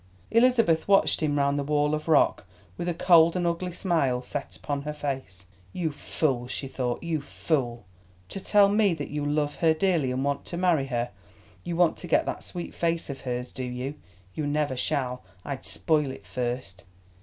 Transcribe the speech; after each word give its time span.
Elizabeth 0.31 0.87
watched 0.87 1.21
him 1.21 1.37
round 1.37 1.59
the 1.59 1.63
wall 1.63 1.93
of 1.93 2.07
rock 2.07 2.47
with 2.75 2.89
a 2.89 2.93
cold 2.95 3.35
and 3.35 3.45
ugly 3.45 3.71
smile 3.71 4.23
set 4.23 4.55
upon 4.55 4.81
her 4.81 4.95
face. 4.95 5.45
"You 5.73 5.91
fool," 5.91 6.47
she 6.47 6.67
thought, 6.67 7.03
"you 7.03 7.21
fool! 7.21 7.85
To 8.29 8.39
tell 8.39 8.67
me 8.67 8.95
that 8.95 9.09
you 9.11 9.23
'love 9.23 9.57
her 9.57 9.75
dearly 9.75 10.09
and 10.09 10.23
want 10.23 10.43
to 10.45 10.57
marry 10.57 10.87
her;' 10.87 11.11
you 11.63 11.75
want 11.75 11.97
to 11.97 12.07
get 12.07 12.25
that 12.25 12.41
sweet 12.41 12.73
face 12.73 13.11
of 13.11 13.21
hers, 13.21 13.51
do 13.53 13.63
you? 13.63 13.93
You 14.33 14.47
never 14.47 14.75
shall; 14.75 15.23
I'd 15.45 15.65
spoil 15.65 16.09
it 16.09 16.25
first! 16.25 16.83